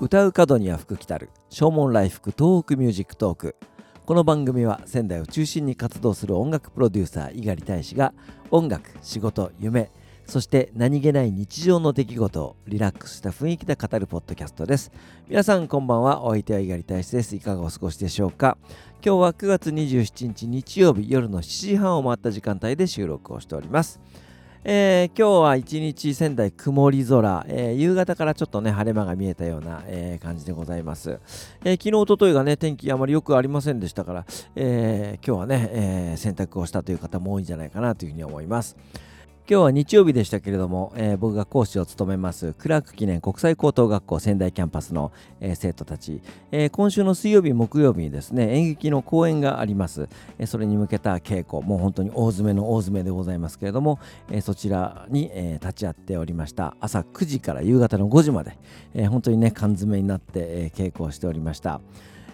[0.00, 1.28] 歌う門には福来たる。
[1.50, 3.56] 唱門来福東北ミュージックトーク。
[4.06, 8.14] この番組は仙台を中心に活動する音楽プロデューサー猪狩大使が
[8.52, 9.90] 音楽仕事夢
[10.24, 14.92] そして何気ない日常の出来事をリラックスした雰囲気で語るポッドキャストです。
[15.26, 16.22] 皆さんこんばんは。
[16.22, 17.34] お相手は猪狩大使です。
[17.34, 18.56] いかがお過ごしでしょうか？
[19.04, 24.00] 今日は9月27日日曜日夜の7時半を回った時間帯で収録をしております。
[24.64, 31.20] えー、今日は一日仙台曇り空、えー、夕方からちょっとね晴れ間が見えたような、えー、感じでございます、
[31.64, 38.76] え昨日おとといがね天気あまり良くありませんでしたから、え今日はね、え洗濯をしたという方も多いんじゃないかなというふうに思います。
[39.50, 46.20] 今日は日曜日でしたけれども、えー、僕が講師を務めますクラーク記念国際高等学校仙台キャンパスの、えー、生徒たち、
[46.52, 50.06] えー、今週の水曜日木曜日にですね演劇の公演があります、
[50.38, 51.66] えそれに向けた稽古。
[51.66, 53.98] もう本当に大詰めの大詰めでございますけれども、
[54.30, 56.76] えそちらに、え立ち会っておりました。
[56.80, 58.58] 朝9時から夕方の5時まで、
[58.92, 61.80] え本当にね缶詰になって、え稽古をしておりました。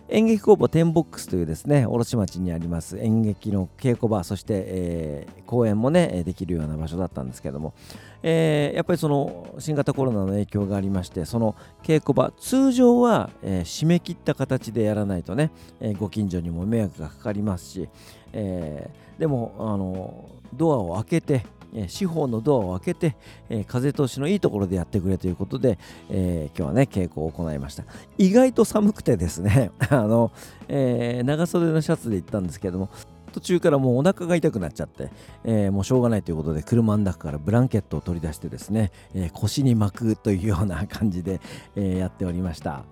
[0.08, 7.74] 演劇工房テンボックスというですね卸町にあります演劇の稽古場そして、えー、公演もねできるような場所だったんですけども、
[8.22, 17.88] えー、やっぱりその新型コロナの影響がありましてその稽古場通常は、えー、締め切った形でやらないとね、えー、ご近所にも迷惑がかかりますし、
[18.32, 23.16] えー、でもあのドアを開けてえ司法のドアを開けて、
[23.50, 27.84] え風通しのいいところでやってくれということで、え、今日はね稽古を行いました
[28.18, 30.32] 意外と寒くてですね あの、
[30.68, 32.88] え、長袖のシャツで行ったんですけども
[33.32, 35.10] 途中からもうお腹が痛くなっちゃって、
[35.42, 41.40] えー、もうしょうがないということで車の中からブランケットを取り出してですね、え腰に巻くというような感じで、
[41.74, 42.84] えやっておりました。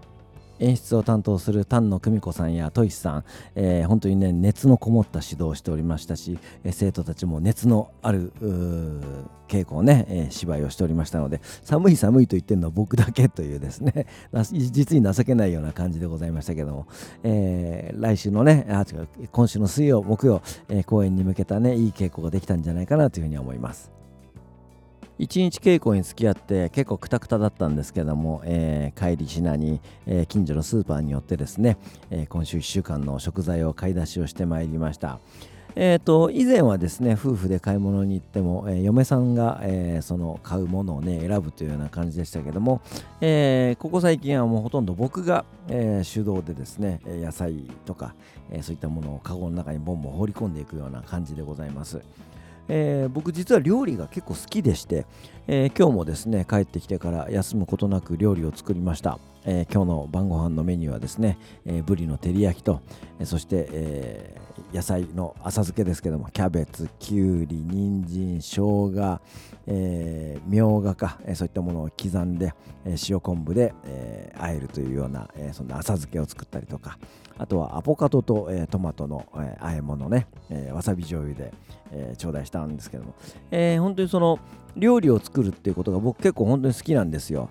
[0.63, 3.25] 演出を担当する丹野久美子さんやトイスさん、
[3.57, 8.33] えー、本当にね熱のこもった指導をしておりましたし、えー、生徒たちも熱のある
[9.49, 14.07] 稽古をね、えー、芝居をしておりましたので寒い寒いと言ってるのは僕だけというですね
[14.53, 16.87] 実に情けないような感じでございましたけども、
[17.25, 24.02] えー、来週のねあ違う今週の水曜木曜、えー、公演に向けたねいい稽古ができたんじゃないかなというふうに思います。
[25.23, 31.79] 1日稽古に付き合って結構くたくただったんですけども、えー、帰り品に、えー、近所のスーパーによってですね、
[32.11, 35.21] えー、今週1週間の食材を買い出しをしてまいりました。
[35.75, 42.83] えーと、以前はですね夫婦で買い物に行っても、えー、嫁さんが、えー、その買うものをね選ぶというような感じでしたけども、
[43.23, 47.55] えー、ここ最近はもうほとんど僕が、え手動でですね野菜
[47.87, 48.15] とか、
[48.51, 52.03] えそういったものをカゴの中にボンボン放り込んでいくような感じでございます。
[52.69, 55.07] えー、僕実は料理が結構好きでして、
[55.47, 62.81] えー、今日もですね帰ってきてから休むことなく料理を作りました、えー、今日の晩ご飯のメニューはですね、えー、ブリの照り焼きと、
[63.19, 69.21] えー、そして、えー、野菜の浅漬けですけどもキャベツきゅうり人参生姜、
[69.67, 72.55] えー、みょうがか、えー、そういったものを刻んで、
[72.85, 76.99] えー、塩昆布で、えー、和えるというような、えー、そんな浅漬けを作ったりとか
[77.39, 81.53] あとはアボカドと、えー、トマトの、えー、和え物ね、えー、わさび醤油で、
[81.91, 83.15] えー、頂戴したんですけども、
[83.51, 84.39] えー、本当にその
[84.77, 87.51] 料理を作るっていうことが僕結構本当に好きなんですよ。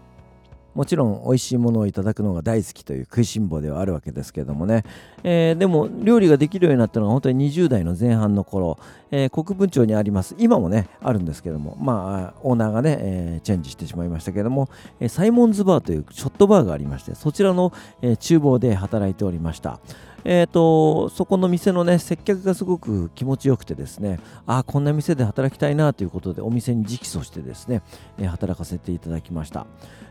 [0.73, 4.83] もちろん美味しいものをいただくのが大好きという食いしん坊ではあるわけですけどもね、
[5.23, 8.77] えー、でも料理ができるようになったのが本当に20代の前半の頃、
[9.11, 10.35] えー、国分町にあります。
[10.37, 14.69] 今もねあるんですけどもまあオーナーがね、えー、チェンジしてしまいましたけども、
[15.07, 19.79] サイモンズバーというショットバーがありましてそちらの、え厨房で働いておりました。
[20.23, 27.81] えーと、そこの店のね接客がすごく気持ちよくてですねあこんな店で働きたいなということでお店に直訴してですね、
[28.19, 29.65] 働かせていただきました、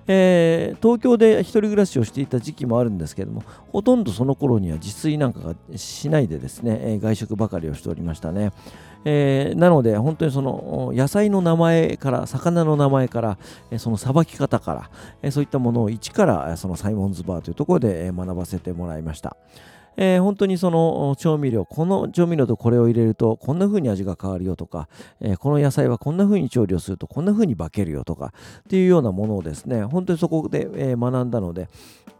[0.07, 8.53] えー、東京で一人暮らしをしていた時期もあるんですけどもほとんどその頃には自炊なんかがしないでですね、外食ばかりをしておりましたね
[9.05, 13.39] えー、なので本当にその野菜の名前から魚の名前から、
[13.79, 14.91] そのさばき方か
[15.23, 19.37] ら、そういったものを一からそのサイモンズバーというところで学ばせてもらいました。
[19.97, 24.89] えー、本当にその調味料、この調味料とこれを入れるとこんな風に味が変わるよとか、
[25.21, 31.69] えー、この野菜はこんな風に調理をするとこんな風に化けるよとかっていうようなものをですね、本当にそこで、え、学んだので、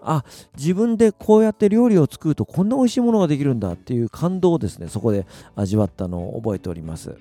[0.03, 0.25] あ、
[0.57, 7.17] 自分でこうやって料理を作るとこんな美味しいものができるんだっていう感動をですね、そこで味わったのを覚えております。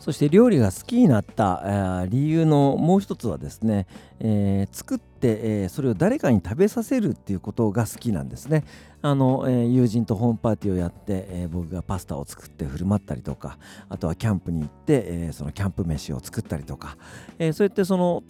[0.00, 3.86] そして料理が好きになった、理由のもう一つはですね、
[4.20, 8.64] えー、作って、えー、それを誰かに食べさせるっていうことが好きなんですね。
[9.02, 13.58] あの、えー、友人とホームパーティーをやって、えー、僕がパスタを作って振る舞ったりとか
[13.88, 16.96] あとはキャンプに行って、えー、そのキャンプ飯を作ったりとか、
[17.38, 18.22] えそうやってその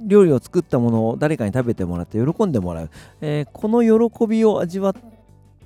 [0.00, 2.90] 料理を作ったものを誰かに食べてもらって喜んでもらう、
[3.20, 5.17] えこの喜びを味わって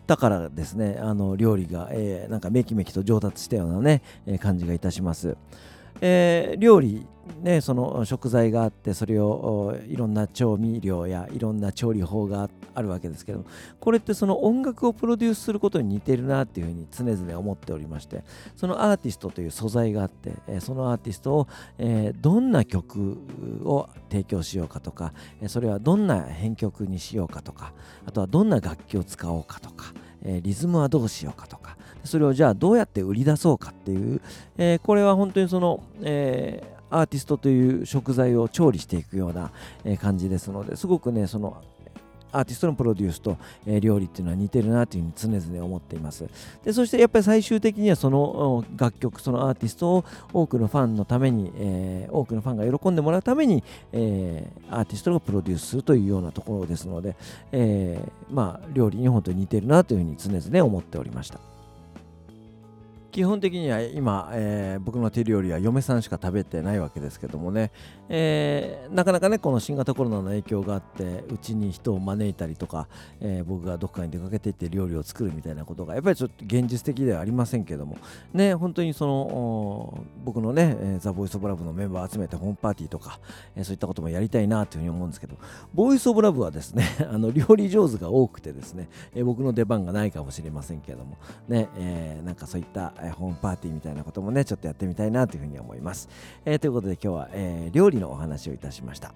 [0.07, 5.37] たからですねあの料理が、えなんかめきめきと上達したようなね、え感じがいたします。
[6.01, 7.07] え料理
[7.43, 13.45] ね、その食材があってそれをいろんな調味料やいろんな調理法があるわけですけど
[13.81, 18.25] これってその音楽をプロデュースすることに似てるなっていうふうに常々思っておりまして
[18.57, 21.49] そのアーティストという素材があってそのアーティストを、
[21.79, 23.19] えどんな曲
[23.65, 25.13] を提供しようかとか
[25.47, 27.73] それはどんな編曲にしようかとか
[28.07, 29.93] あとはどんな楽器を使おうかとか
[30.25, 34.21] リズムはどうしようかとかそれをじゃあどうやって売り出そうかっていう、
[34.59, 39.51] えこれは本当にその、えーアーティストという食材を調理していくような、
[39.99, 41.63] 感じですのですごくねその
[42.35, 43.37] アーティストのプロデュースと、
[43.81, 46.25] 料理っていうのは似てるなというふうに常々思っています。
[46.65, 53.63] でそしてやっぱり最終的にはその楽曲そのアーティストを多くのファンのために、えー、多くのファンが喜んでもらうために、
[53.93, 57.17] えー、アーティストがプロデュースするというようなところですので、
[57.53, 61.52] えまあ料理に本当に似てるなというふうに常々思っておりました。
[63.13, 67.71] 基本的には今、えー、僕の手料理は嫁さんしか食べてないわけですけどもね、
[68.09, 72.89] えー、なかなかねこの新型コロナの影響があってうちに人を招いたりとか、
[73.21, 77.99] えー、僕がどっかに出かけていって料理を作るみたいなことがやっぱりちょっと現実的ではありませんけども。
[78.33, 83.21] ね本当にその僕のねザ・ボイス・オブ・ラブのメンバーを集めてホームパーティーとか、
[83.55, 85.37] えー、そういったこともやりたいなというふうに思うんですけど。
[85.75, 91.19] ボイス・オブ・ラブはですね あの料理上手が多くてですね、えー、僕の出番がないかもしれませんけども。
[91.47, 96.09] ね、えー、なんかそういったえホームパーティーみたいなこともねちょっとやってみたいなというふうに思います、
[96.45, 99.15] えー、ということで今日は、えー、料理のお話をいたしました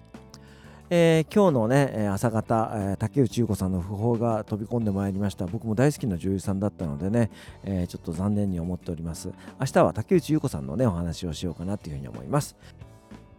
[0.89, 7.29] えー、今日のね朝方、え、竹内優子さんの訃報が飛び込んでまいりました僕も大好きな女優さんだったのでね、
[7.65, 12.55] えー、ちょっと残念に思っております明日は竹内優子さんのねお話をしようかなというふうに思います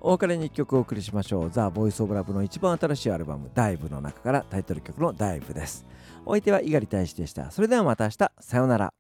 [0.01, 1.51] お別れに1曲お送りしましょう。
[1.51, 5.85] ザ・ボイス・オブ・ラブの一番新しいアルバム、ダイブの中からタイトル曲のダイブです。
[6.25, 7.51] お相手は猪狩大使でした。
[7.51, 8.93] それではまた明日、さようなら。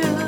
[0.00, 0.27] future.